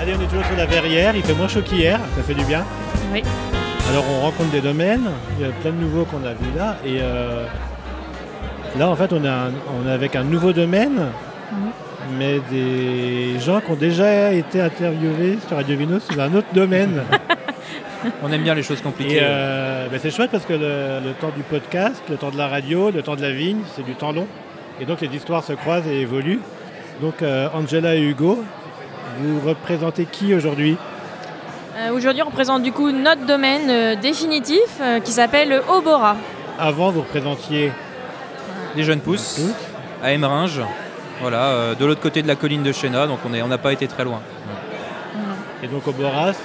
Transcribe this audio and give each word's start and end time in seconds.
Allez, 0.00 0.14
on 0.18 0.22
est 0.22 0.26
toujours 0.26 0.46
sur 0.46 0.56
la 0.56 0.66
verrière, 0.66 1.16
il 1.16 1.22
fait 1.22 1.34
moins 1.34 1.48
chaud 1.48 1.62
qu'hier, 1.62 2.00
ça 2.16 2.22
fait 2.22 2.34
du 2.34 2.44
bien. 2.44 2.64
Oui. 3.12 3.22
Alors 3.90 4.04
on 4.10 4.20
rencontre 4.20 4.50
des 4.50 4.60
domaines, 4.60 5.08
il 5.38 5.46
y 5.46 5.48
a 5.48 5.52
plein 5.52 5.70
de 5.70 5.76
nouveaux 5.76 6.04
qu'on 6.04 6.24
a 6.26 6.32
vus 6.32 6.56
là. 6.56 6.76
Et 6.84 6.98
euh, 7.00 7.46
là 8.78 8.88
en 8.88 8.96
fait 8.96 9.12
on, 9.12 9.24
a 9.24 9.48
on 9.80 9.88
est 9.88 9.92
avec 9.92 10.14
un 10.14 10.24
nouveau 10.24 10.52
domaine, 10.52 11.06
mais 12.18 12.40
des 12.50 13.38
gens 13.40 13.60
qui 13.60 13.70
ont 13.70 13.76
déjà 13.76 14.32
été 14.32 14.60
interviewés 14.60 15.38
sur 15.46 15.56
Radio 15.56 15.76
Vino 15.76 15.98
sur 16.00 16.20
un 16.20 16.34
autre 16.34 16.48
domaine. 16.52 17.02
On 18.22 18.30
aime 18.32 18.42
bien 18.42 18.54
les 18.54 18.62
choses 18.62 18.80
compliquées. 18.80 19.18
Euh, 19.22 19.88
ben, 19.90 19.98
c'est 20.00 20.10
chouette 20.10 20.30
parce 20.30 20.44
que 20.44 20.52
le, 20.52 21.06
le 21.06 21.12
temps 21.20 21.32
du 21.36 21.42
podcast, 21.42 22.02
le 22.08 22.16
temps 22.16 22.30
de 22.30 22.38
la 22.38 22.48
radio, 22.48 22.90
le 22.90 23.02
temps 23.02 23.16
de 23.16 23.22
la 23.22 23.30
vigne, 23.32 23.60
c'est 23.74 23.84
du 23.84 23.94
temps 23.94 24.12
long. 24.12 24.26
Et 24.80 24.84
donc 24.84 25.00
les 25.00 25.08
histoires 25.08 25.42
se 25.44 25.52
croisent 25.54 25.88
et 25.88 26.00
évoluent. 26.00 26.40
Donc 27.00 27.22
euh, 27.22 27.48
Angela 27.54 27.94
et 27.96 28.00
Hugo, 28.02 28.44
vous 29.20 29.40
représentez 29.48 30.04
qui 30.04 30.34
aujourd'hui? 30.34 30.76
Euh, 31.76 31.92
Aujourd'hui, 31.92 32.22
on 32.26 32.30
présente 32.30 32.62
du 32.62 32.72
coup 32.72 32.90
notre 32.90 33.24
domaine 33.26 33.68
euh, 33.70 33.94
définitif 33.96 34.60
euh, 34.80 35.00
qui 35.00 35.12
s'appelle 35.12 35.60
Obora. 35.68 36.16
Avant, 36.58 36.90
vous 36.90 37.00
représentiez 37.02 37.72
Les 38.76 38.82
jeunes 38.82 39.00
pousses 39.00 39.40
à 40.02 40.12
Emeringe, 40.12 40.60
voilà, 41.20 41.44
euh, 41.46 41.74
de 41.74 41.84
l'autre 41.86 42.00
côté 42.00 42.22
de 42.22 42.28
la 42.28 42.34
colline 42.36 42.62
de 42.62 42.72
Chéna, 42.72 43.06
donc 43.06 43.18
on 43.28 43.32
est- 43.34 43.42
on 43.42 43.48
n'a 43.48 43.58
pas 43.58 43.72
été 43.72 43.86
très 43.88 44.04
loin. 44.04 44.20
Et 45.62 45.66
donc 45.66 45.86
Obora, 45.88 46.32
c'est 46.32 46.44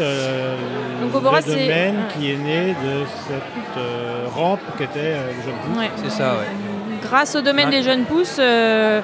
euh, 0.00 0.54
Donc, 1.02 1.20
le 1.22 1.40
c'est- 1.42 1.50
domaine 1.50 1.96
ouais. 1.96 2.02
qui 2.16 2.30
est 2.30 2.36
né 2.36 2.68
de 2.82 3.04
cette 3.26 3.76
euh, 3.78 4.26
rampe 4.34 4.60
qu'était 4.78 5.00
euh, 5.00 5.26
le 5.36 5.42
jeune 5.42 5.54
pousse. 5.66 5.78
Ouais. 5.78 5.90
C'est 5.96 6.10
ça, 6.10 6.34
ouais. 6.34 6.46
Grâce 7.02 7.34
au 7.34 7.40
domaine 7.40 7.68
Ouais. 7.70 7.78
des 7.78 7.82
jeunes 7.82 8.04
pousses, 8.04 8.36
euh, 8.38 9.00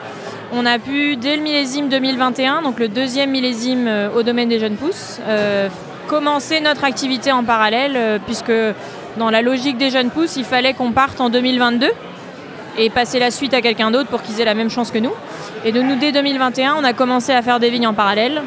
on 0.52 0.64
a 0.64 0.78
pu, 0.78 1.16
dès 1.16 1.36
le 1.36 1.42
millésime 1.42 1.88
2021, 1.88 2.62
donc 2.62 2.78
le 2.78 2.86
deuxième 2.88 3.30
millésime 3.30 3.86
euh, 3.88 4.08
au 4.14 4.22
domaine 4.22 4.48
des 4.48 4.60
jeunes 4.60 4.76
pousses, 4.76 5.18
euh, 5.26 5.68
commencer 6.06 6.60
notre 6.60 6.84
activité 6.84 7.32
en 7.32 7.42
parallèle, 7.42 7.94
euh, 7.96 8.18
puisque 8.24 8.52
dans 9.16 9.30
la 9.30 9.42
logique 9.42 9.76
des 9.76 9.90
jeunes 9.90 10.10
pousses, 10.10 10.36
il 10.36 10.44
fallait 10.44 10.74
qu'on 10.74 10.92
parte 10.92 11.20
en 11.20 11.30
2022 11.30 11.90
et 12.78 12.90
passer 12.90 13.18
la 13.18 13.32
suite 13.32 13.52
à 13.54 13.60
quelqu'un 13.60 13.90
d'autre 13.90 14.08
pour 14.08 14.22
qu'ils 14.22 14.40
aient 14.40 14.44
la 14.44 14.54
même 14.54 14.70
chance 14.70 14.92
que 14.92 14.98
nous. 14.98 15.12
Et 15.64 15.72
de 15.72 15.82
nous, 15.82 15.96
dès 15.96 16.12
2021, 16.12 16.76
on 16.78 16.84
a 16.84 16.92
commencé 16.92 17.32
à 17.32 17.42
faire 17.42 17.58
des 17.58 17.70
vignes 17.70 17.88
en 17.88 17.94
parallèle. 17.94 18.40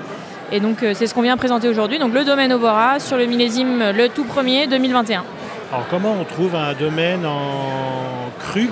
Et 0.51 0.59
donc, 0.59 0.83
euh, 0.83 0.93
c'est 0.93 1.07
ce 1.07 1.13
qu'on 1.13 1.21
vient 1.21 1.37
présenter 1.37 1.69
aujourd'hui. 1.69 1.97
Donc, 1.99 2.13
le 2.13 2.25
domaine 2.25 2.51
Obora 2.51 2.99
sur 2.99 3.15
le 3.17 3.25
millésime, 3.25 3.81
euh, 3.81 3.93
le 3.93 4.09
tout 4.09 4.25
premier 4.25 4.67
2021. 4.67 5.23
Alors 5.71 5.85
comment 5.89 6.13
on 6.19 6.25
trouve 6.25 6.53
un 6.55 6.73
domaine 6.73 7.25
en 7.25 8.29
cru, 8.39 8.69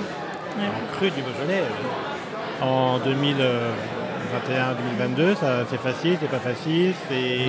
en 0.58 0.94
cru 0.94 1.10
du 1.10 1.22
Beaujolais 1.22 1.62
euh, 2.62 2.64
en 2.66 2.98
2021-2022 2.98 5.34
ça 5.36 5.64
C'est 5.70 5.80
facile, 5.80 6.18
c'est 6.20 6.28
pas 6.30 6.38
facile 6.38 6.92
c'est- 7.08 7.46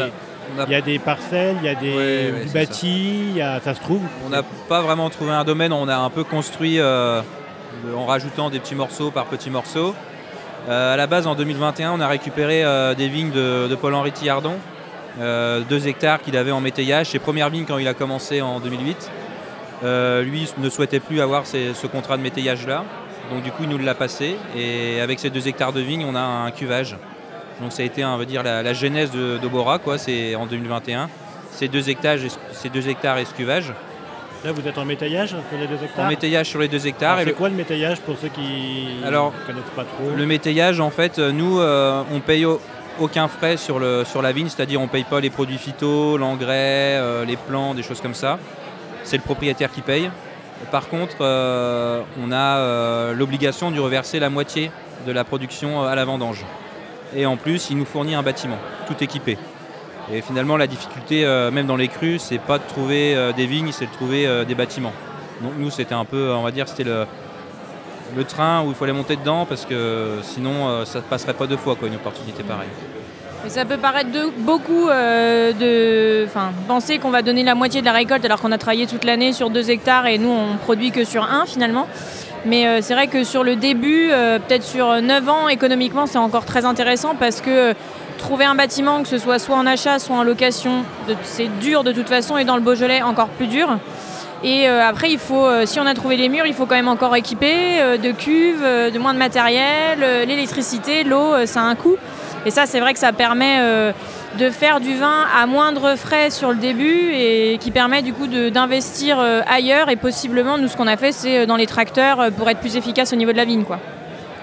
Il 0.68 0.72
y 0.72 0.76
a 0.76 0.82
des 0.82 1.00
parcelles, 1.00 1.58
il 1.62 1.66
y 1.66 1.70
a 1.70 1.76
des, 1.76 1.90
Ouais, 1.90 2.32
ouais, 2.34 2.42
du 2.44 2.48
c'est 2.48 2.54
bâti, 2.54 3.20
il 3.32 3.38
y 3.38 3.42
a- 3.42 3.60
ça 3.60 3.74
se 3.74 3.82
trouve. 3.82 4.02
On 4.26 4.30
n'a 4.30 4.44
pas 4.70 4.82
vraiment 4.82 5.10
trouvé 5.10 5.32
un 5.32 5.44
domaine, 5.44 5.74
on 5.74 5.88
a 5.90 5.96
un 5.98 6.10
peu 6.10 6.24
construit 6.24 6.80
euh, 6.80 7.22
en 7.96 8.06
rajoutant 8.06 8.50
des 8.50 8.60
petits 8.60 8.76
morceaux 8.76 9.12
par 9.12 9.26
petits 9.26 9.50
morceaux. 9.50 9.94
Euh, 10.70 10.94
à 10.94 10.98
la 10.98 11.08
base, 11.08 11.28
en 11.28 11.36
2021, 11.36 11.92
on 11.92 12.00
a 12.00 12.08
récupéré 12.08 12.64
euh, 12.64 12.94
des 12.94 13.08
vignes 13.08 13.32
de, 13.32 13.76
Paul-Henri 13.76 14.12
Tillardon, 14.12 14.58
euh, 15.20 15.62
deux 15.68 15.88
hectares 15.88 16.22
qu'il 16.22 16.38
avait 16.38 16.52
en 16.52 16.62
métayage, 16.62 17.10
ses 17.10 17.20
premières 17.20 17.50
vignes 17.50 17.66
quand 17.66 17.78
il 17.78 17.88
a 17.88 17.94
commencé 17.94 18.42
en 18.42 18.60
2008. 18.60 19.12
Euh, 19.84 20.22
lui 20.22 20.48
ne 20.60 20.70
souhaitait 20.70 21.00
plus 21.00 21.22
avoir 21.22 21.48
ce 21.48 21.88
contrat 21.88 22.18
de 22.18 22.22
métayage-là, 22.22 22.84
donc 23.32 23.42
du 23.42 23.52
coup 23.52 23.64
il 23.64 23.70
nous 23.70 23.80
l'a 23.80 23.96
passé. 23.96 24.36
Et 24.56 25.02
avec 25.02 25.20
ces 25.20 25.32
deux 25.32 25.48
hectares 25.48 25.74
de 25.74 25.82
vignes, 25.82 26.06
on 26.08 26.16
a 26.16 26.22
un 26.22 26.52
cuvage. 26.52 26.96
Donc 27.60 27.72
ça 27.72 27.82
a 27.82 27.86
été, 27.86 28.06
on 28.06 28.24
dire, 28.24 28.44
la, 28.44 28.74
genèse 28.74 29.12
de, 29.12 29.48
Bora, 29.48 29.80
quoi. 29.80 29.98
C'est 29.98 30.36
en 30.36 30.46
2021. 30.46 31.10
Ces 31.52 31.68
ces 31.68 32.70
deux 32.70 32.90
hectares 32.90 33.18
et 33.18 33.26
ce 33.26 33.34
cuvage. 33.34 33.74
Là, 34.44 34.52
vous 34.52 34.68
êtes 34.68 34.78
en 34.78 34.86
métayage 34.86 35.30
sur 35.30 35.38
les 35.60 35.68
deux 35.68 35.84
hectares 35.84 36.06
En 36.06 36.08
métayage 36.10 36.48
sur 36.50 36.60
les 36.60 36.68
deux 36.68 36.88
hectares. 36.88 37.12
Alors, 37.12 37.22
Et 37.22 37.26
C'est 37.26 37.30
le, 37.32 37.36
quoi 37.36 37.50
le 37.50 37.56
métayage 37.56 38.00
pour 38.02 38.18
ceux 38.18 38.30
qui 38.30 38.88
Alors, 39.06 39.34
ne 39.40 39.46
connaissent 39.46 39.70
pas 39.76 39.84
trop 39.84 40.10
le 40.16 40.26
métayage, 40.26 40.80
en 40.80 40.90
fait, 40.90 41.20
euh, 41.20 41.32
nous, 41.32 41.60
euh, 41.60 42.02
on 42.12 42.20
paye 42.22 42.46
au- 42.46 42.60
aucun 43.00 43.28
frais 43.28 43.58
sur, 43.58 43.78
le, 43.80 44.04
sur 44.04 44.22
la 44.24 44.32
vigne, 44.32 44.50
c'est-à-dire 44.50 44.80
on 44.82 44.86
ne 44.86 44.90
paye 44.90 45.04
pas 45.04 45.20
les 45.20 45.30
produits 45.30 45.58
phyto, 45.60 46.18
l'engrais, 46.18 46.98
euh, 46.98 47.24
les 47.24 47.38
plants, 47.38 47.74
des 47.76 47.84
choses 47.84 48.02
comme 48.02 48.16
ça. 48.16 48.40
C'est 49.04 49.18
le 49.18 49.24
propriétaire 49.24 49.72
qui 49.72 49.82
paye. 49.82 50.10
Par 50.72 50.90
contre, 50.90 51.18
euh, 51.22 52.02
on 52.24 52.32
a 52.32 53.14
l'obligation 53.14 53.72
de 53.72 53.80
reverser 53.80 54.20
la 54.20 54.30
moitié 54.30 54.72
de 55.08 55.12
la 55.12 55.24
production 55.24 55.84
à 55.84 55.96
la 55.96 56.06
vendange. 56.06 56.46
Et 57.16 57.26
en 57.26 57.36
plus, 57.38 57.70
il 57.72 57.78
nous 57.78 57.86
fournit 57.86 58.14
un 58.16 58.22
bâtiment, 58.24 58.58
tout 58.88 59.04
équipé. 59.04 59.38
Et 60.10 60.22
finalement, 60.22 60.58
la 60.58 60.68
difficulté, 60.68 61.26
euh, 61.26 61.52
même 61.52 61.68
dans 61.68 61.76
les 61.76 61.88
crues, 61.88 62.20
c'est 62.20 62.40
pas 62.40 62.58
de 62.58 62.64
trouver 62.68 63.16
euh, 63.16 63.32
des 63.34 63.46
vignes, 63.46 63.72
c'est 63.72 63.86
de 63.86 63.92
trouver 63.92 64.26
euh, 64.26 64.44
des 64.44 64.56
bâtiments. 64.56 64.94
Donc 65.42 65.54
nous, 65.58 65.70
c'était 65.70 65.94
un 65.94 66.06
peu, 66.06 66.32
on 66.34 66.42
va 66.42 66.52
dire, 66.52 66.68
c'était 66.68 66.84
le, 66.84 67.06
le 68.16 68.24
train 68.24 68.64
où 68.64 68.70
il 68.70 68.76
fallait 68.76 68.94
monter 68.94 69.16
dedans 69.16 69.46
parce 69.46 69.66
que 69.66 70.18
sinon, 70.22 70.86
ça 70.86 71.00
ne 71.00 71.04
passerait 71.04 71.34
pas 71.34 71.48
deux 71.48 71.58
fois, 71.58 71.76
quoi, 71.76 71.88
une 71.88 71.96
opportunité 71.96 72.44
pareille. 72.44 72.70
Mais 73.44 73.50
ça 73.50 73.66
peut 73.66 73.78
paraître 73.78 74.10
beaucoup 74.38 74.88
de 74.88 76.28
penser 76.68 77.00
qu'on 77.00 77.10
va 77.10 77.24
donner 77.24 77.42
la 77.42 77.56
moitié 77.56 77.82
de 77.82 77.86
la 77.88 77.94
récolte 77.94 78.24
alors 78.24 78.40
qu'on 78.40 78.52
a 78.52 78.60
travaillé 78.60 78.86
toute 78.86 79.04
l'année 79.04 79.34
sur 79.34 79.50
deux 79.50 79.72
hectares 79.72 80.06
et 80.06 80.20
nous 80.20 80.30
on 80.30 80.58
produit 80.58 80.92
que 80.92 81.04
sur 81.04 81.24
un 81.24 81.48
finalement. 81.48 81.88
Mais 82.46 82.84
c'est 82.84 82.94
vrai 82.94 83.08
que 83.08 83.24
sur 83.24 83.44
le 83.44 83.56
début, 83.56 84.10
peut-être 84.48 84.64
sur 84.64 85.02
9 85.02 85.28
ans, 85.28 85.48
économiquement 85.48 86.06
c'est 86.06 86.20
encore 86.20 86.46
très 86.46 86.66
intéressant 86.66 87.16
parce 87.16 87.42
que 87.42 87.74
trouver 88.22 88.46
un 88.46 88.56
bâtiment, 88.56 89.02
que 89.02 89.08
ce 89.08 89.18
soit 89.18 89.40
soit 89.40 89.58
en 89.58 89.66
achat, 89.66 90.00
soit 90.00 90.16
en 90.16 90.24
location, 90.24 90.84
c'est 91.24 91.50
dur 91.60 91.84
de 91.84 91.92
toute 91.92 92.08
façon 92.08 92.38
et 92.38 92.46
dans 92.46 92.56
le 92.56 92.62
Beaujolais 92.62 93.02
encore 93.02 93.28
plus 93.28 93.48
dur. 93.48 93.78
Et 94.44 94.68
euh, 94.68 94.84
après, 94.84 95.12
il 95.12 95.20
faut, 95.20 95.46
euh, 95.46 95.66
si 95.66 95.80
on 95.80 95.86
a 95.86 95.94
trouvé 95.94 96.18
les 96.18 96.28
murs, 96.28 96.48
il 96.48 96.54
faut 96.54 96.66
quand 96.66 96.76
même 96.76 96.88
encore 96.88 97.16
équiper 97.16 97.80
euh, 97.80 97.98
de 97.98 98.12
cuves, 98.12 98.64
de 98.64 98.98
moins 98.98 99.14
de 99.14 99.20
matériel, 99.20 100.00
l'électricité, 100.28 101.04
l'eau, 101.04 101.46
ça 101.46 101.62
a 101.62 101.66
un 101.66 101.76
coût. 101.76 101.98
Et 102.46 102.50
ça, 102.50 102.66
c'est 102.66 102.80
vrai 102.80 102.94
que 102.94 103.00
ça 103.00 103.14
permet 103.14 103.60
de 104.40 104.50
faire 104.50 104.80
du 104.80 104.96
vin 104.96 105.26
à 105.40 105.46
moindre 105.46 105.96
frais 105.96 106.32
sur 106.32 106.50
le 106.50 106.58
début 106.58 107.12
et 107.14 107.60
qui 107.60 107.70
permet 107.70 108.02
du 108.02 108.14
coup 108.14 108.26
d'investir 108.26 109.20
ailleurs. 109.48 109.90
Et 109.90 109.96
possiblement, 109.96 110.58
nous, 110.58 110.68
ce 110.68 110.76
qu'on 110.76 110.88
a 110.88 110.98
fait, 110.98 111.12
c'est 111.12 111.46
dans 111.46 111.56
les 111.56 111.68
tracteurs 111.68 112.32
pour 112.36 112.50
être 112.50 112.60
plus 112.60 112.78
efficace 112.78 113.14
au 113.14 113.16
niveau 113.16 113.32
de 113.32 113.38
la 113.38 113.46
vigne. 113.46 113.64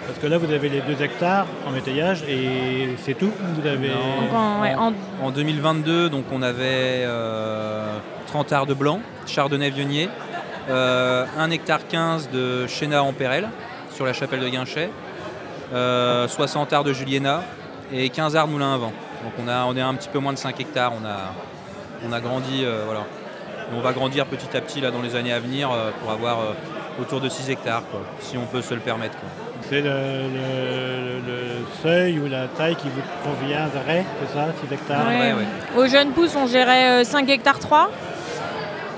Parce 0.08 0.18
que 0.20 0.26
là, 0.26 0.38
vous 0.38 0.50
avez 0.50 0.68
les 0.70 0.80
deux 0.80 1.00
hectares 1.02 1.46
en 1.66 1.70
métayage 1.70 2.24
et 2.26 2.96
c'est 3.04 3.14
tout 3.14 3.30
Vous 3.60 3.66
avez... 3.66 3.88
Donc, 3.90 4.32
en- 4.34 4.60
ouais, 4.62 4.74
en- 4.74 4.92
En 5.22 5.30
2022, 5.30 6.08
donc 6.08 6.24
on 6.32 6.40
avait 6.42 7.04
euh, 7.04 7.86
30 8.28 8.52
arts 8.52 8.66
de 8.66 8.74
blanc, 8.74 9.00
chardonnay 9.26 9.68
vionnier, 9.70 10.08
euh, 10.70 11.24
1 11.38 11.50
hectare 11.50 11.86
15 11.88 12.30
de 12.30 12.66
chéna 12.66 13.02
en 13.02 13.12
Pérel 13.12 13.48
sur 13.94 14.06
la 14.06 14.12
chapelle 14.14 14.40
de 14.40 14.48
Guinchet, 14.48 14.90
euh, 15.74 16.26
60 16.26 16.72
arts 16.72 16.84
de 16.84 16.92
juliena 16.94 17.42
et 17.92 18.08
15 18.08 18.34
arts 18.34 18.46
de 18.48 18.52
moulin 18.52 18.74
à 18.74 18.78
vent. 18.78 18.92
Donc 19.24 19.32
on, 19.44 19.46
a, 19.48 19.64
on 19.66 19.76
est 19.76 19.80
à 19.82 19.88
un 19.88 19.94
petit 19.94 20.08
peu 20.08 20.20
moins 20.20 20.32
de 20.32 20.38
5 20.38 20.58
hectares, 20.58 20.92
on 21.00 21.04
a, 21.06 21.34
on 22.08 22.12
a 22.12 22.20
grandi, 22.20 22.64
euh, 22.64 22.82
voilà. 22.86 23.00
Et 23.70 23.76
on 23.76 23.80
va 23.82 23.92
grandir 23.92 24.24
petit 24.24 24.56
à 24.56 24.60
petit 24.62 24.80
là, 24.80 24.90
dans 24.90 25.02
les 25.02 25.14
années 25.16 25.32
à 25.34 25.40
venir 25.40 25.70
euh, 25.70 25.90
pour 26.00 26.10
avoir 26.10 26.40
euh, 26.40 26.52
autour 27.00 27.20
de 27.20 27.28
6 27.28 27.50
hectares, 27.50 27.82
quoi, 27.90 28.00
si 28.20 28.36
on 28.36 28.44
peut 28.46 28.62
se 28.62 28.74
le 28.74 28.80
permettre. 28.80 29.16
quoi. 29.18 29.28
C'est 29.68 29.80
le, 29.80 29.90
le- 29.90 31.18
le 31.26 31.38
seuil 31.82 32.18
ou 32.18 32.26
la 32.28 32.46
taille 32.46 32.76
qui 32.76 32.88
vous 32.88 33.02
conviendrait, 33.22 34.04
c'est 34.20 34.34
ça 34.38 34.46
6 34.66 34.74
hectares 34.74 35.06
Ouais. 35.08 35.18
Ouais, 35.18 35.32
ouais. 35.34 35.82
Aux 35.82 35.86
jeunes 35.86 36.10
pousses, 36.10 36.34
on 36.36 36.46
gérait 36.46 37.00
euh, 37.00 37.04
5 37.04 37.28
hectares 37.28 37.58
3. 37.58 37.90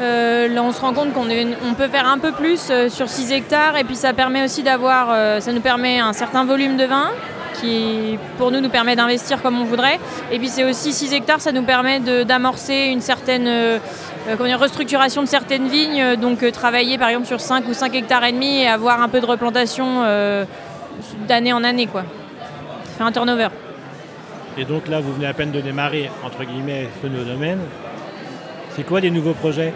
Euh, 0.00 0.48
là, 0.48 0.62
on 0.62 0.72
se 0.72 0.80
rend 0.80 0.94
compte 0.94 1.12
qu'on 1.12 1.28
est- 1.28 1.46
on 1.68 1.74
peut 1.74 1.88
faire 1.88 2.06
un 2.08 2.18
peu 2.18 2.32
plus 2.32 2.68
euh, 2.70 2.88
sur 2.88 3.08
6 3.08 3.32
hectares 3.32 3.76
et 3.76 3.84
puis 3.84 3.96
ça 3.96 4.12
permet 4.14 4.42
aussi 4.44 4.62
d'avoir, 4.62 5.08
euh, 5.10 5.40
ça 5.40 5.52
nous 5.52 5.60
permet 5.60 6.00
un 6.00 6.14
certain 6.14 6.44
volume 6.44 6.76
de 6.78 6.84
vin 6.84 7.10
qui, 7.60 8.16
pour 8.38 8.50
nous, 8.50 8.60
nous 8.60 8.70
permet 8.70 8.96
d'investir 8.96 9.42
comme 9.42 9.60
on 9.60 9.64
voudrait. 9.64 9.98
Et 10.32 10.38
puis 10.38 10.48
c'est 10.48 10.64
aussi 10.64 10.92
6 10.94 11.12
hectares, 11.12 11.40
ça 11.42 11.52
nous 11.52 11.64
permet 11.64 12.00
de- 12.00 12.22
d'amorcer 12.22 12.86
une 12.86 13.02
certaine 13.02 13.46
euh, 13.46 13.50
euh, 13.76 13.78
comment 14.36 14.48
dire, 14.48 14.58
restructuration 14.58 15.22
de 15.22 15.28
certaines 15.28 15.68
vignes, 15.68 16.00
euh, 16.00 16.16
donc 16.16 16.42
euh, 16.42 16.50
travailler 16.50 16.98
par 16.98 17.08
exemple 17.08 17.26
sur 17.26 17.40
5 17.40 17.66
ou 17.68 17.74
5 17.74 17.94
hectares 17.94 18.24
et 18.24 18.32
demi 18.32 18.62
et 18.62 18.68
avoir 18.68 19.02
un 19.02 19.08
peu 19.08 19.20
de 19.20 19.26
replantation 19.26 20.02
euh, 20.04 20.44
d'année 21.26 21.52
en 21.52 21.64
année, 21.64 21.86
quoi. 21.86 22.04
Ça 22.84 22.98
fait 22.98 23.04
un 23.04 23.12
turnover. 23.12 23.48
Et 24.58 24.64
donc 24.64 24.88
là, 24.88 25.00
vous 25.00 25.12
venez 25.12 25.26
à 25.26 25.32
peine 25.32 25.52
de 25.52 25.60
démarrer, 25.60 26.10
entre 26.24 26.44
guillemets, 26.44 26.88
ce 27.02 27.06
nouveau 27.06 27.24
domaine. 27.24 27.60
C'est 28.76 28.84
quoi 28.84 29.00
les 29.00 29.10
nouveaux 29.10 29.34
projets? 29.34 29.72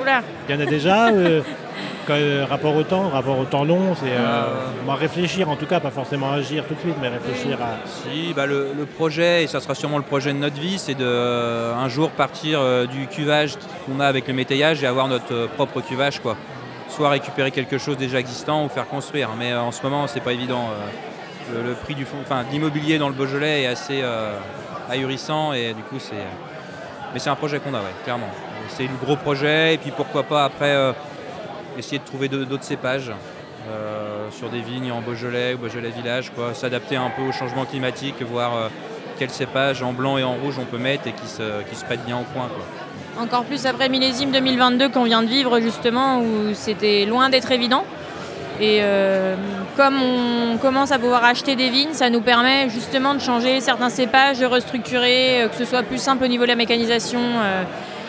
Oula. 0.00 0.22
Il 0.48 0.54
y 0.54 0.58
en 0.58 0.60
a 0.60 0.66
déjà 0.66 1.08
euh, 1.08 1.40
euh, 1.40 1.42
Rapport 2.08 2.74
au 2.74 2.82
temps, 2.82 3.08
rapport 3.08 3.38
au 3.38 3.44
temps 3.44 3.64
long, 3.64 3.94
c'est 3.94 4.10
euh, 4.10 4.46
Euh. 4.88 4.94
réfléchir 4.94 5.48
en 5.48 5.56
tout 5.56 5.66
cas, 5.66 5.78
pas 5.78 5.90
forcément 5.90 6.32
agir 6.32 6.64
tout 6.66 6.74
de 6.74 6.80
suite, 6.80 6.96
mais 7.00 7.08
réfléchir 7.08 7.58
à... 7.62 7.76
Si, 7.86 8.34
bah 8.34 8.46
le, 8.46 8.72
le 8.76 8.86
projet, 8.86 9.44
et 9.44 9.46
ça 9.46 9.60
sera 9.60 9.74
sûrement 9.74 9.98
le 9.98 10.04
projet 10.04 10.32
de 10.32 10.38
notre 10.38 10.60
vie, 10.60 10.78
c'est 10.78 10.94
de 10.94 11.04
euh, 11.04 11.74
un 11.74 11.88
jour 11.88 12.10
partir 12.10 12.60
du 12.88 13.06
cuvage 13.06 13.54
qu'on 13.86 14.00
a 14.00 14.06
avec 14.06 14.26
le 14.26 14.34
métayage 14.34 14.82
et 14.82 14.86
avoir 14.86 15.06
notre 15.06 15.46
propre 15.54 15.80
cuvage. 15.80 16.20
Quoi. 16.20 16.36
soit 16.88 17.08
récupérer 17.08 17.52
quelque 17.52 17.78
chose 17.78 17.96
déjà 17.96 18.18
existant 18.18 18.64
ou 18.64 18.68
faire 18.68 18.88
construire. 18.88 19.30
Mais 19.38 19.54
en 19.54 19.70
ce 19.70 19.82
moment, 19.82 20.06
c'est 20.06 20.20
pas 20.20 20.32
évident. 20.32 20.68
Le, 21.52 21.74
prix 21.74 21.94
du 21.94 22.06
enfin, 22.22 22.42
de 22.44 22.50
l'immobilier 22.50 22.98
dans 22.98 23.08
le 23.08 23.14
Beaujolais 23.14 23.62
est 23.62 23.66
assez 23.66 24.02
ahurissant 24.90 25.52
et 25.52 25.72
du 25.72 25.82
coup, 25.82 25.98
c'est. 25.98 26.26
Mais 27.14 27.18
c'est 27.18 27.30
un 27.30 27.36
projet 27.36 27.60
qu'on 27.60 27.74
a, 27.74 27.78
ouais, 27.78 27.94
clairement. 28.04 28.30
C'est 28.68 28.84
le 28.84 28.96
gros 29.04 29.16
projet 29.16 29.74
et 29.74 29.78
puis 29.78 29.90
pourquoi 29.90 30.22
pas 30.22 30.44
après 30.44 30.74
essayer 31.78 31.98
de 31.98 32.04
trouver 32.04 32.28
d'autres 32.28 32.64
cépages. 32.64 33.12
sur 34.30 34.48
des 34.48 34.60
vignes 34.60 34.90
en 34.92 35.00
Beaujolais 35.00 35.54
ou 35.54 35.58
Beaujolais 35.58 35.90
village, 35.90 36.32
quoi, 36.34 36.54
s'adapter 36.54 36.96
un 36.96 37.10
peu 37.10 37.22
au 37.22 37.32
changement 37.32 37.64
climatique, 37.64 38.22
voir 38.22 38.70
quels 39.18 39.30
cépages 39.30 39.82
en 39.82 39.92
blanc 39.92 40.18
et 40.18 40.24
en 40.24 40.34
rouge 40.34 40.56
on 40.58 40.64
peut 40.64 40.78
mettre 40.78 41.06
et 41.06 41.12
qui 41.12 41.26
se, 41.26 41.62
qui 41.68 41.76
se 41.76 41.84
prêtent 41.84 42.04
bien 42.04 42.18
au 42.18 42.24
coin. 42.34 42.48
Encore 43.20 43.44
plus 43.44 43.66
après 43.66 43.88
millésime 43.88 44.30
2022 44.30 44.88
qu'on 44.88 45.04
vient 45.04 45.22
de 45.22 45.28
vivre 45.28 45.60
justement, 45.60 46.20
où 46.20 46.54
c'était 46.54 47.04
loin 47.04 47.28
d'être 47.28 47.52
évident. 47.52 47.84
Et 48.60 48.78
euh, 48.82 49.34
comme 49.76 50.00
on 50.02 50.56
commence 50.56 50.92
à 50.92 50.98
pouvoir 50.98 51.24
acheter 51.24 51.56
des 51.56 51.68
vignes, 51.68 51.92
ça 51.92 52.10
nous 52.10 52.20
permet 52.20 52.68
justement 52.70 53.14
de 53.14 53.20
changer 53.20 53.60
certains 53.60 53.90
cépages, 53.90 54.38
de 54.38 54.46
restructurer, 54.46 55.42
euh, 55.42 55.48
que 55.48 55.56
ce 55.56 55.64
soit 55.64 55.82
plus 55.82 55.98
simple 55.98 56.24
au 56.24 56.28
niveau 56.28 56.44
de 56.44 56.48
la 56.48 56.56
mécanisation. 56.56 57.20
Euh. 57.20 57.64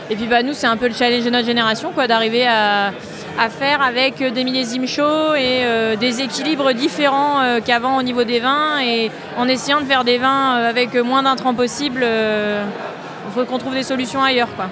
Et 0.10 0.16
puis 0.16 0.28
bah, 0.28 0.44
nous, 0.44 0.54
c'est 0.54 0.68
un 0.68 0.78
peu 0.78 0.88
le 0.88 0.94
challenge 0.94 1.26
de 1.26 1.30
notre 1.30 1.48
génération, 1.48 1.92
quoi, 1.92 2.08
d'arriver 2.08 2.46
à, 2.46 2.92
à 3.38 3.50
faire 3.50 3.82
avec 3.82 4.18
des 4.24 4.44
millésimes 4.44 4.88
chauds 4.88 5.36
et 5.36 5.64
euh, 5.64 5.96
des 5.96 6.22
équilibres 6.22 6.74
différents 6.74 7.42
euh, 7.42 7.60
qu'avant 7.62 7.98
au 7.98 8.04
niveau 8.04 8.24
des 8.24 8.40
vins 8.40 8.80
et 8.82 9.12
en 9.38 9.48
essayant 9.48 9.82
de 9.82 9.86
faire 9.86 10.04
des 10.04 10.18
vins 10.18 10.58
euh, 10.58 10.70
avec 10.70 10.96
moins 10.96 11.24
d'intrants 11.24 11.54
possible. 11.54 12.06
Il 12.06 13.34
faut 13.34 13.46
qu'on 13.46 13.58
trouve 13.58 13.74
des 13.74 13.84
solutions 13.84 14.22
ailleurs. 14.22 14.50
Quoi. 14.56 14.66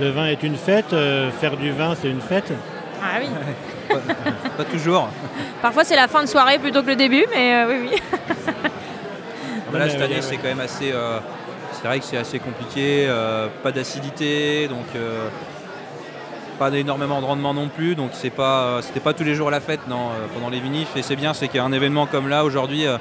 Le 0.00 0.10
vin 0.10 0.26
est 0.26 0.42
une 0.42 0.56
fête, 0.56 0.94
faire 1.40 1.56
du 1.56 1.70
vin 1.70 1.94
c'est 2.00 2.08
une 2.08 2.20
fête 2.20 2.52
Ah 3.02 3.18
oui. 3.20 3.28
pas, 4.56 4.64
toujours. 4.64 5.08
Parfois 5.62 5.84
c'est 5.84 5.96
la 5.96 6.08
fin 6.08 6.22
de 6.22 6.28
soirée 6.28 6.58
plutôt 6.58 6.82
que 6.82 6.88
le 6.88 6.96
début, 6.96 7.24
mais 7.32 7.64
oui, 7.68 7.74
oui. 7.90 8.02
Ah, 9.72 9.78
là, 9.78 9.88
cette 9.88 10.02
année, 10.02 10.20
c'est 10.20 10.36
quand 10.36 10.48
même 10.48 10.60
assez. 10.60 10.94
c'est 11.72 11.86
vrai 11.86 11.98
que 11.98 12.04
c'est 12.04 12.16
assez 12.16 12.38
compliqué, 12.38 13.08
pas 13.62 13.72
d'acidité, 13.72 14.68
donc 14.68 14.86
pas 16.54 16.70
énormément 16.72 17.20
de 17.20 17.26
rendement 17.26 17.54
non 17.54 17.68
plus, 17.68 17.94
donc 17.94 18.10
c'est 18.12 18.30
pas, 18.30 18.80
c'était 18.82 19.00
pas 19.00 19.12
tous 19.12 19.24
les 19.24 19.34
jours 19.34 19.50
la 19.50 19.60
fête 19.60 19.86
non, 19.88 20.08
euh, 20.08 20.26
pendant 20.32 20.48
les 20.48 20.60
vinifs. 20.60 20.96
Et 20.96 21.02
c'est 21.02 21.16
bien, 21.16 21.34
c'est 21.34 21.48
qu'il 21.48 21.56
y 21.56 21.60
a 21.60 21.64
un 21.64 21.72
événement 21.72 22.06
comme 22.06 22.28
là 22.28 22.44
aujourd'hui, 22.44 22.86
euh, 22.86 22.96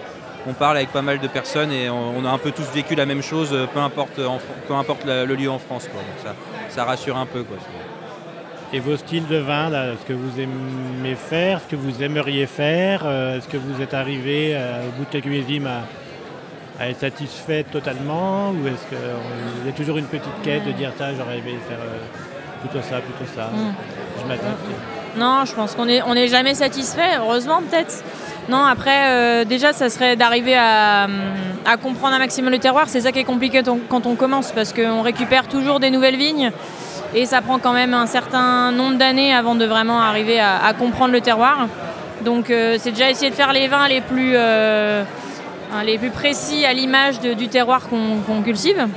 on 0.47 0.53
parle 0.53 0.77
avec 0.77 0.89
pas 0.89 1.01
mal 1.01 1.19
de 1.19 1.27
personnes 1.27 1.71
et 1.71 1.89
on, 1.89 2.25
a 2.25 2.29
un 2.29 2.37
peu 2.37 2.51
tous 2.51 2.69
vécu 2.73 2.95
la 2.95 3.05
même 3.05 3.21
chose, 3.21 3.51
euh, 3.53 3.65
peu 3.65 3.79
importe, 3.79 4.19
peu 4.67 4.73
importe 4.73 5.05
le 5.05 5.35
lieu 5.35 5.49
en 5.49 5.59
France. 5.59 5.87
ça, 6.23 6.35
ça, 6.69 6.83
rassure 6.83 7.17
un 7.17 7.25
peu. 7.25 7.43
Quoi. 7.43 7.57
Et 8.73 8.79
vos 8.79 8.97
styles 8.97 9.27
de 9.27 9.37
vin, 9.37 9.69
ce 9.71 10.05
que 10.05 10.13
vous 10.13 10.39
aimez 10.39 11.15
faire, 11.15 11.61
ce 11.61 11.67
que 11.67 11.75
vous 11.75 12.03
aimeriez 12.03 12.45
faire, 12.45 13.07
est-ce 13.07 13.47
que 13.47 13.57
vous 13.57 13.81
êtes 13.81 13.93
arrivé 13.93 14.57
au 14.87 14.97
bout 14.97 15.05
de 15.05 15.09
quelques 15.09 15.27
millésimes 15.27 15.67
à, 16.79 16.89
être 16.89 16.99
satisfait 16.99 17.63
totalement 17.71 18.49
ou 18.49 18.67
est-ce 18.67 18.85
qu'il 18.89 19.67
y 19.67 19.69
a 19.69 19.71
toujours 19.73 19.99
une 19.99 20.07
petite 20.07 20.41
quête 20.43 20.65
de 20.65 20.71
dire 20.71 20.91
ça, 20.97 21.13
j'aurais 21.13 21.37
aimé 21.37 21.55
faire 21.69 21.77
plutôt 22.63 22.85
ça, 22.87 22.97
plutôt 22.97 23.31
ça. 23.35 23.43
Mm. 23.43 23.73
Je 24.21 24.27
m'adapte. 24.27 24.65
Non, 25.17 25.45
je 25.45 25.53
pense 25.53 25.75
qu'on 25.75 25.85
n'est 25.85 26.01
on 26.03 26.15
est 26.15 26.27
jamais 26.27 26.55
satisfait, 26.55 27.17
heureusement 27.19 27.61
peut-être. 27.61 28.03
Non, 28.49 28.63
après, 28.63 29.05
euh, 29.05 29.45
déjà, 29.45 29.71
ça 29.71 29.89
serait 29.89 30.15
d'arriver 30.15 30.55
à, 30.57 31.07
comprendre 31.81 32.15
un 32.15 32.19
maximum 32.19 32.51
le 32.51 32.59
terroir. 32.59 32.89
C'est 32.89 33.01
ça 33.01 33.11
qui 33.11 33.19
est 33.19 33.23
compliqué 33.23 33.61
quand 33.89 34.05
on 34.05 34.15
commence, 34.15 34.51
parce 34.51 34.73
qu'on 34.73 35.01
récupère 35.01 35.47
toujours 35.47 35.79
des 35.79 35.91
nouvelles 35.91 36.17
vignes, 36.17 36.51
et 37.15 37.25
ça 37.25 37.41
prend 37.41 37.59
quand 37.59 37.73
même 37.73 37.93
un 37.93 38.05
certain 38.05 38.71
nombre 38.71 38.97
d'années 38.97 39.33
avant 39.33 39.55
de 39.55 39.65
vraiment 39.65 40.01
arriver 40.01 40.39
à, 40.39 40.73
comprendre 40.77 41.13
le 41.13 41.21
terroir. 41.21 41.67
Donc, 42.25 42.49
euh, 42.49 42.77
c'est 42.79 42.91
déjà 42.91 43.09
essayer 43.09 43.29
de 43.29 43.35
faire 43.35 43.53
les 43.53 43.67
vins 43.67 43.87
les 43.87 44.01
plus, 44.01 44.33
euh, 44.35 45.03
les 45.85 45.97
plus 45.97 46.09
précis 46.09 46.65
à 46.65 46.73
l'image 46.73 47.19
du 47.19 47.47
terroir 47.47 47.81
qu'on 47.87 48.41
cultive. 48.41 48.87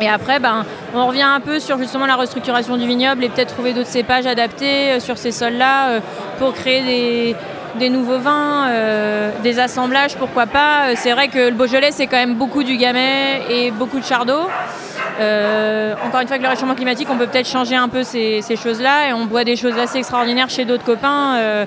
Et 0.00 0.08
après, 0.08 0.40
ben, 0.40 0.64
on 0.94 1.06
revient 1.06 1.22
un 1.22 1.40
peu 1.40 1.60
sur 1.60 1.78
justement 1.78 2.06
la 2.06 2.16
restructuration 2.16 2.76
du 2.76 2.86
vignoble 2.86 3.24
et 3.24 3.28
peut-être 3.28 3.54
trouver 3.54 3.72
d'autres 3.72 3.88
cépages 3.88 4.26
adaptés 4.26 4.92
euh, 4.92 5.00
sur 5.00 5.18
ces 5.18 5.30
sols-là 5.30 5.88
euh, 5.88 6.00
pour 6.38 6.52
créer 6.52 7.34
des, 7.78 7.88
nouveaux 7.90 8.18
vins, 8.18 8.68
euh, 8.68 9.30
des 9.42 9.58
assemblages, 9.60 10.16
pourquoi 10.16 10.46
pas. 10.46 10.96
C'est 10.96 11.12
vrai 11.12 11.28
que 11.28 11.38
le 11.38 11.54
Beaujolais, 11.54 11.90
c'est 11.90 12.06
quand 12.06 12.16
même 12.16 12.34
beaucoup 12.34 12.62
du 12.62 12.76
Gamay 12.76 13.42
et 13.48 13.70
beaucoup 13.70 13.98
de 13.98 14.04
Chardot. 14.04 14.42
encore 14.42 16.20
une 16.20 16.26
fois, 16.26 16.36
avec 16.36 16.42
le 16.42 16.48
réchauffement 16.48 16.74
climatique, 16.74 17.08
on 17.10 17.16
peut 17.16 17.26
peut-être 17.26 17.48
changer 17.48 17.76
un 17.76 17.88
peu 17.88 18.02
ces, 18.02 18.42
choses-là 18.56 19.08
et 19.08 19.12
on 19.12 19.26
boit 19.26 19.44
des 19.44 19.56
choses 19.56 19.78
assez 19.78 19.98
extraordinaires 19.98 20.50
chez 20.50 20.64
d'autres 20.64 20.84
copains. 20.84 21.66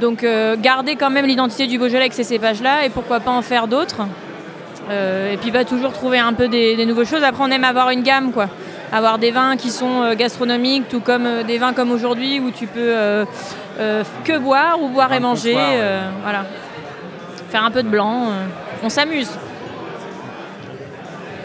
donc 0.00 0.26
garder 0.58 0.96
quand 0.96 1.10
même 1.10 1.26
l'identité 1.26 1.66
du 1.66 1.78
Beaujolais 1.78 2.00
avec 2.00 2.14
ces 2.14 2.24
cépages-là 2.24 2.84
et 2.84 2.90
pourquoi 2.90 3.20
pas 3.20 3.32
en 3.32 3.42
faire 3.42 3.66
d'autres. 3.66 4.02
Euh, 4.90 5.32
et 5.32 5.36
puis 5.36 5.50
bah, 5.50 5.64
toujours 5.64 5.92
trouver 5.92 6.18
un 6.18 6.32
peu 6.32 6.48
des, 6.48 6.84
nouvelles 6.86 7.06
choses. 7.06 7.22
Après, 7.22 7.42
on 7.44 7.50
aime 7.50 7.64
avoir 7.64 7.90
une 7.90 8.02
gamme, 8.02 8.32
quoi. 8.32 8.48
Avoir 8.92 9.18
des 9.18 9.32
vins 9.32 9.56
qui 9.56 9.70
sont 9.70 10.02
euh, 10.02 10.14
gastronomiques, 10.14 10.88
tout 10.88 11.00
comme 11.00 11.26
euh, 11.26 11.42
des 11.42 11.58
vins 11.58 11.72
comme 11.72 11.90
aujourd'hui 11.90 12.38
où 12.38 12.50
tu 12.50 12.66
peux 12.66 12.94
que 14.24 14.38
boire 14.38 14.80
ou 14.80 14.88
boire 14.88 15.12
et 15.12 15.20
manger. 15.20 15.56
voilà. 16.22 16.44
Faire 17.50 17.64
un 17.64 17.70
peu 17.70 17.82
de 17.82 17.88
blanc. 17.88 18.28
on 18.82 18.88
s'amuse. 18.88 19.30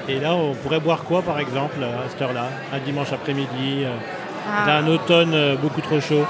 Et 0.10 0.20
là, 0.20 0.34
on 0.34 0.54
pourrait 0.54 0.80
boire 0.80 1.04
quoi, 1.04 1.22
par 1.22 1.40
exemple, 1.40 1.78
à 1.84 2.10
cette 2.10 2.22
heure-là 2.22 2.48
Un 2.74 2.80
dimanche 2.80 3.14
après-midi, 3.14 3.86
ah. 4.50 4.66
d'un 4.66 4.88
automne 4.88 5.58
beaucoup 5.62 5.82
trop 5.82 6.00
chaud? 6.00 6.26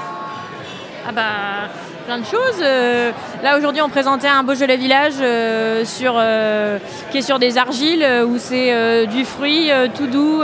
Ah 1.06 1.12
bah 1.12 1.68
plein 2.06 2.18
de 2.18 2.24
choses. 2.24 2.60
Euh, 2.62 3.10
là 3.42 3.58
aujourd'hui 3.58 3.82
on 3.82 3.88
présentait 3.88 4.28
un 4.28 4.42
Beaujolais 4.42 4.76
village 4.76 5.14
euh, 5.20 5.84
sur, 5.84 6.14
euh, 6.16 6.78
qui 7.10 7.18
est 7.18 7.22
sur 7.22 7.38
des 7.38 7.58
argiles 7.58 8.06
où 8.26 8.38
c'est 8.38 9.06
du 9.08 9.24
fruit 9.24 9.70
tout 9.96 10.06
doux. 10.06 10.42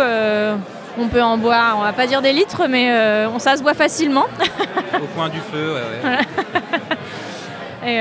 on 1.00 1.08
peut 1.08 1.22
en 1.22 1.38
boire, 1.38 1.76
on 1.78 1.82
va 1.82 1.92
pas 1.92 2.06
dire 2.06 2.22
des 2.22 2.32
litres, 2.32 2.66
mais 2.68 2.92
on, 3.32 3.38
ça 3.38 3.56
se 3.56 3.62
boit 3.62 3.74
facilement. 3.74 4.26
Au 5.00 5.06
coin 5.14 5.28
du 5.28 5.38
feu, 5.38 5.74
ouais, 5.74 6.18
Et, 7.86 8.00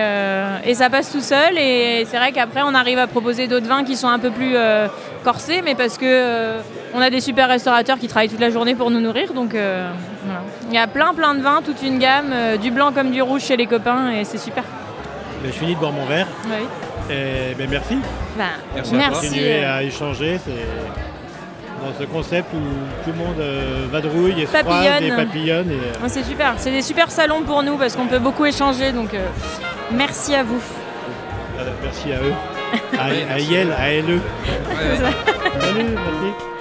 et, 0.70 0.74
ça 0.74 0.90
passe 0.90 1.12
tout 1.12 1.22
seul. 1.22 1.58
Et 1.58 2.06
c'est 2.10 2.18
vrai 2.18 2.32
qu'après, 2.32 2.62
on 2.66 2.74
arrive 2.74 2.98
à 2.98 3.06
proposer 3.06 3.48
d'autres 3.48 3.68
vins 3.68 3.84
qui 3.84 3.96
sont 3.96 4.08
un 4.08 4.18
peu 4.18 4.32
plus 4.32 4.56
corsés, 5.24 5.62
mais 5.64 5.76
parce 5.76 5.98
que 5.98 6.58
on 6.96 7.00
a 7.00 7.10
des 7.12 7.22
super 7.22 7.48
restaurateurs 7.48 8.00
qui 8.00 8.08
travaillent 8.08 8.28
toute 8.28 8.40
la 8.40 8.50
journée 8.50 8.74
pour 8.74 8.90
nous 8.90 9.00
nourrir. 9.00 9.34
Donc 9.34 9.56
il 10.68 10.74
y 10.74 10.78
a 10.78 10.88
plein 10.88 11.14
plein 11.14 11.36
de 11.36 11.42
vins, 11.42 11.62
toute 11.64 11.82
une 11.82 12.00
gamme, 12.00 12.32
euh, 12.34 12.58
du 12.58 12.72
blanc 12.72 12.92
comme 12.92 13.12
du 13.12 13.22
rouge 13.22 13.44
chez 13.44 13.58
les 13.58 13.68
copains 13.68 14.12
et 14.12 14.24
c'est 14.26 14.38
super. 14.38 14.64
Ben, 15.42 15.52
je 15.52 15.58
finis 15.58 15.76
de 15.76 15.80
boire 15.80 15.92
mon 15.92 16.06
verre. 16.06 16.28
Oui. 16.46 16.66
Et, 17.10 17.56
ben, 17.56 17.68
merci. 17.70 17.98
Ben, 18.38 18.46
merci. 18.76 18.96
merci. 18.96 19.28
Continuer 19.28 19.64
à 19.64 19.84
échanger. 19.84 20.40
dans 21.82 21.94
ce 21.98 22.04
concept 22.06 22.48
où 22.54 22.58
tout 23.04 23.12
le 23.12 23.24
monde 23.24 23.40
euh, 23.40 23.88
vadrouille 23.92 24.42
et 24.42 24.46
se 24.46 24.52
papillonne. 24.52 25.04
et 25.04 25.12
papillonne. 25.12 25.72
Euh, 25.72 26.08
c'est 26.08 26.24
super. 26.24 26.56
C'est 26.58 26.72
des 26.72 26.82
super 26.82 27.12
salons 27.12 27.44
pour 27.44 27.64
nous 27.64 27.78
parce 27.78 27.96
qu'on 27.96 28.08
peut 28.08 28.20
beaucoup 28.20 28.46
échanger. 28.46 28.92
Donc 28.92 29.10
merci 29.92 30.36
à 30.36 30.44
vous. 30.44 30.62
merci 31.84 32.12
à 32.12 32.18
eux. 32.18 32.34
à, 33.00 33.34
à 33.34 33.40
Yel, 33.40 33.72
à 33.72 33.90
LE. 33.94 34.20
Salut, 35.60 35.96
merci. 35.96 36.57